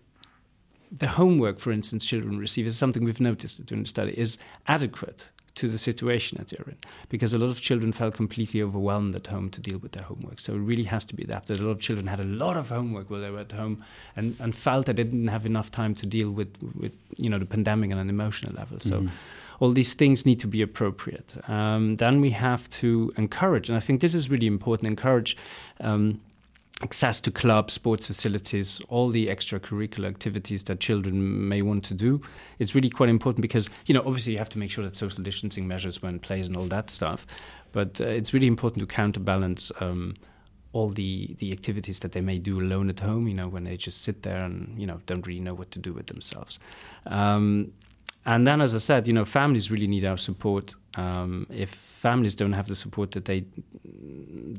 the 0.91 1.07
homework, 1.07 1.59
for 1.59 1.71
instance, 1.71 2.05
children 2.05 2.39
receive 2.39 2.65
is 2.65 2.77
something 2.77 3.03
we've 3.03 3.19
noticed 3.19 3.63
during 3.65 3.83
the 3.83 3.89
study 3.89 4.17
is 4.17 4.37
adequate 4.67 5.29
to 5.55 5.67
the 5.67 5.77
situation 5.77 6.37
that 6.37 6.47
they're 6.47 6.65
in. 6.67 6.77
Because 7.09 7.33
a 7.33 7.37
lot 7.37 7.49
of 7.49 7.59
children 7.59 7.91
felt 7.91 8.15
completely 8.15 8.61
overwhelmed 8.61 9.15
at 9.15 9.27
home 9.27 9.49
to 9.49 9.61
deal 9.61 9.77
with 9.77 9.91
their 9.91 10.03
homework. 10.03 10.39
So 10.39 10.53
it 10.53 10.59
really 10.59 10.85
has 10.85 11.03
to 11.05 11.15
be 11.15 11.23
adapted 11.23 11.59
a 11.59 11.63
lot 11.63 11.71
of 11.71 11.81
children 11.81 12.07
had 12.07 12.19
a 12.19 12.27
lot 12.27 12.55
of 12.55 12.69
homework 12.69 13.09
while 13.09 13.21
they 13.21 13.29
were 13.29 13.39
at 13.39 13.51
home 13.51 13.83
and, 14.15 14.35
and 14.39 14.55
felt 14.55 14.85
that 14.85 14.95
they 14.95 15.03
didn't 15.03 15.27
have 15.27 15.45
enough 15.45 15.69
time 15.69 15.95
to 15.95 16.05
deal 16.05 16.31
with, 16.31 16.55
with 16.75 16.93
you 17.17 17.29
know 17.29 17.39
the 17.39 17.45
pandemic 17.45 17.91
on 17.91 17.97
an 17.97 18.09
emotional 18.09 18.53
level. 18.53 18.79
So 18.79 19.01
mm-hmm. 19.01 19.07
all 19.59 19.71
these 19.71 19.93
things 19.93 20.25
need 20.25 20.39
to 20.39 20.47
be 20.47 20.61
appropriate. 20.61 21.35
Um, 21.49 21.97
then 21.97 22.21
we 22.21 22.29
have 22.31 22.69
to 22.81 23.13
encourage 23.17 23.69
and 23.69 23.75
I 23.75 23.81
think 23.81 23.99
this 23.99 24.15
is 24.15 24.29
really 24.29 24.47
important 24.47 24.87
encourage 24.87 25.35
um, 25.81 26.21
access 26.81 27.19
to 27.21 27.31
clubs, 27.31 27.73
sports 27.73 28.07
facilities, 28.07 28.81
all 28.87 29.09
the 29.09 29.27
extracurricular 29.27 30.07
activities 30.07 30.63
that 30.65 30.79
children 30.79 31.47
may 31.47 31.61
want 31.61 31.83
to 31.85 31.93
do. 31.93 32.21
It's 32.57 32.73
really 32.73 32.89
quite 32.89 33.09
important 33.09 33.41
because, 33.41 33.69
you 33.85 33.93
know, 33.93 34.01
obviously 34.05 34.33
you 34.33 34.39
have 34.39 34.49
to 34.49 34.59
make 34.59 34.71
sure 34.71 34.83
that 34.85 34.95
social 34.95 35.23
distancing 35.23 35.67
measures 35.67 36.01
were 36.01 36.09
in 36.09 36.19
place 36.19 36.47
and 36.47 36.55
all 36.55 36.67
that 36.67 36.89
stuff. 36.89 37.27
But 37.71 37.99
uh, 37.99 38.05
it's 38.05 38.33
really 38.33 38.47
important 38.47 38.81
to 38.81 38.87
counterbalance 38.87 39.71
um, 39.81 40.15
all 40.71 40.89
the, 40.89 41.35
the 41.39 41.51
activities 41.51 41.99
that 41.99 42.13
they 42.13 42.21
may 42.21 42.37
do 42.37 42.59
alone 42.59 42.89
at 42.89 43.01
home, 43.01 43.27
you 43.27 43.33
know, 43.33 43.47
when 43.47 43.65
they 43.65 43.75
just 43.75 44.01
sit 44.01 44.23
there 44.23 44.43
and, 44.43 44.79
you 44.79 44.87
know, 44.87 45.01
don't 45.05 45.25
really 45.27 45.41
know 45.41 45.53
what 45.53 45.71
to 45.71 45.79
do 45.79 45.91
with 45.91 46.07
themselves. 46.07 46.59
Um, 47.07 47.73
and 48.25 48.45
then, 48.45 48.61
as 48.61 48.75
I 48.75 48.77
said, 48.77 49.07
you 49.07 49.13
know, 49.13 49.25
families 49.25 49.71
really 49.71 49.87
need 49.87 50.05
our 50.05 50.17
support. 50.17 50.75
Um, 50.95 51.47
if 51.49 51.69
families 51.69 52.35
don't 52.35 52.53
have 52.53 52.67
the 52.67 52.75
support 52.75 53.11
that 53.11 53.25
they 53.25 53.45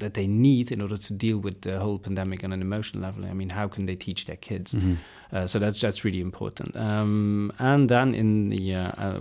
that 0.00 0.14
they 0.14 0.26
need 0.26 0.70
in 0.72 0.82
order 0.82 0.96
to 0.96 1.12
deal 1.12 1.38
with 1.38 1.62
the 1.62 1.78
whole 1.78 1.98
pandemic 1.98 2.44
on 2.44 2.52
an 2.52 2.60
emotional 2.60 3.02
level, 3.02 3.24
I 3.24 3.32
mean, 3.32 3.50
how 3.50 3.68
can 3.68 3.86
they 3.86 3.96
teach 3.96 4.26
their 4.26 4.36
kids? 4.36 4.74
Mm-hmm. 4.74 4.94
Uh, 5.32 5.46
so 5.46 5.58
that's 5.58 5.80
that's 5.80 6.04
really 6.04 6.20
important. 6.20 6.76
Um, 6.76 7.52
and 7.58 7.88
then, 7.88 8.14
in 8.14 8.48
the 8.48 8.74
uh, 8.74 8.92
uh, 8.98 9.18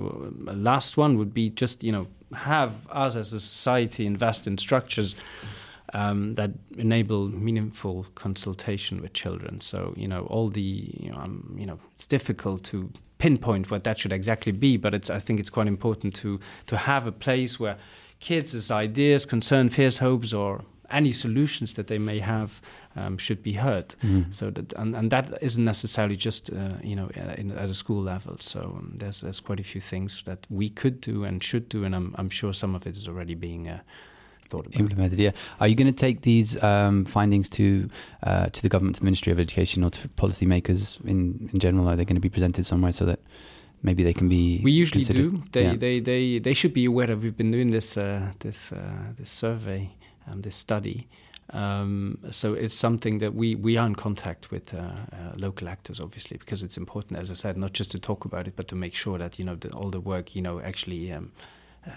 last 0.54 0.98
one 0.98 1.18
would 1.18 1.34
be 1.34 1.50
just 1.50 1.84
you 1.84 1.92
know 1.92 2.08
have 2.34 2.88
us 2.90 3.16
as 3.16 3.34
a 3.34 3.40
society 3.40 4.06
invest 4.06 4.48
in 4.48 4.58
structures. 4.58 5.16
Um, 5.92 6.36
that 6.36 6.52
enable 6.78 7.30
meaningful 7.30 8.06
consultation 8.14 9.02
with 9.02 9.14
children. 9.14 9.60
So 9.60 9.96
you 9.98 10.08
know 10.08 10.26
all 10.26 10.50
the 10.50 10.62
you 10.62 11.12
know, 11.12 11.18
um, 11.18 11.56
you 11.58 11.66
know 11.66 11.80
it's 11.96 12.06
difficult 12.06 12.64
to 12.66 12.92
pinpoint 13.18 13.70
what 13.70 13.84
that 13.84 14.00
should 14.00 14.14
exactly 14.14 14.52
be, 14.52 14.78
but 14.78 14.94
it's, 14.94 15.10
I 15.10 15.20
think 15.20 15.40
it's 15.40 15.50
quite 15.50 15.68
important 15.68 16.16
to 16.16 16.40
to 16.68 16.78
have 16.78 17.08
a 17.08 17.12
place 17.12 17.60
where 17.60 17.78
kids' 18.20 18.72
ideas, 18.72 19.26
concerns, 19.26 19.76
fears, 19.76 19.98
hopes, 19.98 20.34
or 20.34 20.64
any 20.92 21.12
solutions 21.12 21.74
that 21.74 21.88
they 21.88 22.00
may 22.00 22.20
have 22.20 22.62
um, 22.96 23.18
should 23.18 23.44
be 23.44 23.54
heard. 23.54 23.90
Mm. 24.02 24.34
So 24.34 24.50
that 24.52 24.74
and, 24.74 24.96
and 24.96 25.12
that 25.12 25.38
isn't 25.42 25.64
necessarily 25.64 26.16
just 26.16 26.52
uh, 26.52 26.74
you 26.84 26.96
know 26.96 27.10
in, 27.38 27.52
at 27.52 27.70
a 27.70 27.74
school 27.74 28.02
level. 28.02 28.38
So 28.40 28.62
um, 28.62 28.94
there's 28.96 29.22
there's 29.22 29.40
quite 29.40 29.60
a 29.60 29.64
few 29.64 29.82
things 29.82 30.24
that 30.24 30.48
we 30.50 30.70
could 30.70 31.02
do 31.02 31.24
and 31.24 31.44
should 31.44 31.70
do, 31.70 31.84
and 31.84 31.96
I'm 31.96 32.16
I'm 32.18 32.30
sure 32.30 32.54
some 32.54 32.76
of 32.76 32.88
it 32.88 32.98
is 32.98 33.08
already 33.08 33.36
being 33.36 33.68
uh, 33.68 33.80
thought 34.48 34.66
about. 34.66 34.80
Implemented, 34.80 35.20
yeah. 35.20 35.32
Are 35.60 35.68
you 35.68 35.76
going 35.76 35.94
to 35.94 36.00
take 36.00 36.22
these 36.22 36.62
um, 36.64 37.06
findings 37.06 37.50
to 37.50 37.90
uh, 38.24 38.50
to 38.50 38.62
the 38.62 38.70
government, 38.70 38.96
to 38.96 39.02
the 39.02 39.06
Ministry 39.06 39.32
of 39.32 39.40
Education, 39.40 39.84
or 39.84 39.92
to 39.92 40.08
policymakers 40.10 41.04
in 41.06 41.50
in 41.54 41.60
general? 41.60 41.88
Are 41.88 41.96
they 41.96 42.06
going 42.06 42.16
to 42.16 42.22
be 42.22 42.30
presented 42.30 42.66
somewhere 42.66 42.92
so 42.92 43.06
that 43.06 43.20
maybe 43.82 44.04
they 44.04 44.14
can 44.14 44.30
be? 44.30 44.62
We 44.64 44.72
usually 44.72 45.04
considered? 45.04 45.44
do. 45.44 45.50
They, 45.52 45.64
yeah. 45.64 45.76
they 45.76 46.00
they 46.00 46.40
they 46.40 46.54
should 46.54 46.74
be 46.74 46.86
aware 46.86 47.08
that 47.08 47.18
we've 47.18 47.38
been 47.38 47.52
doing 47.52 47.70
this 47.70 47.98
uh, 47.98 48.32
this 48.40 48.72
uh, 48.72 49.14
this 49.18 49.30
survey, 49.30 49.92
um, 50.28 50.42
this 50.42 50.56
study. 50.56 51.08
Um, 51.52 52.20
so 52.30 52.54
it's 52.54 52.76
something 52.76 53.20
that 53.20 53.34
we, 53.34 53.56
we 53.56 53.76
are 53.78 53.88
in 53.88 53.96
contact 53.96 54.52
with 54.52 54.72
uh, 54.74 54.78
uh, 54.78 54.94
local 55.36 55.68
actors, 55.68 56.00
obviously, 56.00 56.38
because 56.38 56.62
it's 56.62 56.78
important, 56.78 57.20
as 57.20 57.32
I 57.32 57.34
said, 57.34 57.58
not 57.58 57.74
just 57.74 57.90
to 57.92 58.00
talk 58.00 58.26
about 58.26 58.48
it, 58.48 58.56
but 58.56 58.68
to 58.68 58.76
make 58.76 58.94
sure 58.94 59.18
that 59.18 59.40
you 59.40 59.46
know 59.46 59.56
the, 59.56 59.70
all 59.72 59.90
the 59.90 60.00
work 60.00 60.36
you 60.36 60.42
know 60.42 60.60
actually 60.62 61.12
um, 61.12 61.32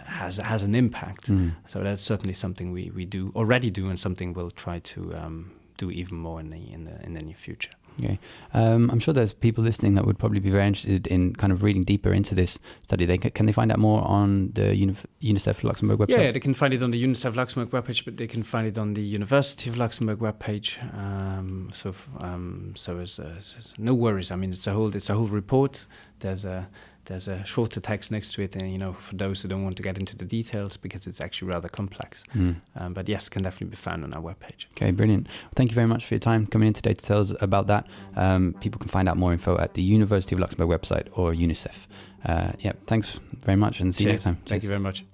has 0.06 0.38
has 0.38 0.62
an 0.62 0.74
impact. 0.74 1.30
Mm. 1.30 1.52
So 1.66 1.82
that's 1.82 2.02
certainly 2.02 2.34
something 2.34 2.72
we, 2.72 2.90
we 2.94 3.04
do 3.04 3.32
already 3.36 3.70
do, 3.70 3.88
and 3.88 4.00
something 4.00 4.32
we'll 4.32 4.50
try 4.50 4.78
to 4.78 5.14
um, 5.14 5.52
do 5.76 5.90
even 5.90 6.16
more 6.16 6.40
in 6.40 6.50
the 6.50 6.72
in 6.72 6.84
the 6.84 7.02
in 7.04 7.14
the 7.14 7.20
near 7.20 7.36
future. 7.36 7.72
Okay, 7.98 8.18
um, 8.54 8.90
I'm 8.90 8.98
sure 8.98 9.12
there's 9.12 9.32
people 9.32 9.62
listening 9.62 9.94
that 9.94 10.06
would 10.06 10.18
probably 10.18 10.40
be 10.40 10.50
very 10.50 10.66
interested 10.66 11.06
in 11.06 11.34
kind 11.36 11.52
of 11.52 11.62
reading 11.62 11.82
deeper 11.82 12.12
into 12.12 12.34
this 12.34 12.58
study. 12.82 13.04
They 13.04 13.18
can 13.18 13.46
they 13.46 13.52
find 13.52 13.70
out 13.70 13.78
more 13.78 14.02
on 14.02 14.52
the 14.52 14.96
UNICEF 15.22 15.62
Luxembourg 15.62 15.98
website? 15.98 16.18
Yeah, 16.18 16.30
they 16.30 16.40
can 16.40 16.54
find 16.54 16.72
it 16.72 16.82
on 16.82 16.90
the 16.90 17.02
UNICEF 17.02 17.36
Luxembourg 17.36 17.70
webpage, 17.70 18.04
but 18.04 18.16
they 18.16 18.26
can 18.26 18.42
find 18.42 18.66
it 18.66 18.78
on 18.78 18.94
the 18.94 19.02
University 19.02 19.68
of 19.68 19.76
Luxembourg 19.76 20.18
webpage. 20.18 20.82
Um, 20.96 21.70
so 21.72 21.94
um, 22.18 22.72
so 22.76 22.98
it's, 22.98 23.18
uh, 23.18 23.34
it's, 23.36 23.74
no 23.78 23.94
worries. 23.94 24.30
I 24.30 24.36
mean, 24.36 24.50
it's 24.50 24.66
a 24.66 24.72
whole 24.72 24.94
it's 24.94 25.10
a 25.10 25.14
whole 25.14 25.26
report. 25.26 25.86
There's 26.20 26.44
a 26.44 26.68
there's 27.06 27.28
a 27.28 27.44
shorter 27.44 27.80
text 27.80 28.10
next 28.10 28.32
to 28.34 28.42
it, 28.42 28.54
and 28.56 28.70
you 28.70 28.78
know, 28.78 28.92
for 28.92 29.16
those 29.16 29.42
who 29.42 29.48
don't 29.48 29.64
want 29.64 29.76
to 29.76 29.82
get 29.82 29.98
into 29.98 30.16
the 30.16 30.24
details, 30.24 30.76
because 30.76 31.06
it's 31.06 31.20
actually 31.20 31.48
rather 31.48 31.68
complex. 31.68 32.24
Mm. 32.34 32.56
Um, 32.76 32.94
but 32.94 33.08
yes, 33.08 33.28
can 33.28 33.42
definitely 33.42 33.68
be 33.68 33.76
found 33.76 34.04
on 34.04 34.12
our 34.14 34.22
webpage. 34.22 34.66
Okay, 34.76 34.90
brilliant. 34.90 35.26
Well, 35.26 35.52
thank 35.54 35.70
you 35.70 35.74
very 35.74 35.88
much 35.88 36.06
for 36.06 36.14
your 36.14 36.20
time 36.20 36.46
coming 36.46 36.68
in 36.68 36.74
today 36.74 36.94
to 36.94 37.04
tell 37.04 37.18
us 37.18 37.34
about 37.40 37.66
that. 37.66 37.86
Um, 38.16 38.54
people 38.60 38.78
can 38.78 38.88
find 38.88 39.08
out 39.08 39.16
more 39.16 39.32
info 39.32 39.58
at 39.58 39.74
the 39.74 39.82
University 39.82 40.34
of 40.34 40.40
Luxembourg 40.40 40.68
website 40.68 41.08
or 41.12 41.32
UNICEF. 41.32 41.86
Uh, 42.24 42.52
yeah, 42.60 42.72
thanks 42.86 43.18
very 43.38 43.56
much, 43.56 43.80
and 43.80 43.94
see 43.94 44.04
Cheers. 44.04 44.06
you 44.06 44.12
next 44.12 44.24
time. 44.24 44.38
Thank 44.46 44.62
you 44.62 44.68
very 44.68 44.80
much. 44.80 45.04